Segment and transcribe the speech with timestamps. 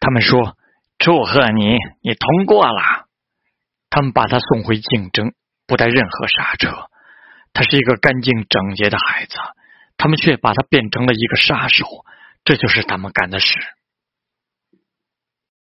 [0.00, 0.56] 他们说
[0.98, 3.06] 祝贺你你通过了。
[3.88, 5.34] 他们把他送回竞争
[5.66, 6.88] 不带任何刹车。
[7.52, 9.36] 他是一个干净整洁的孩子
[9.98, 11.86] 他们却把他变成了一个杀手。
[12.44, 13.58] 这就是他们干的事。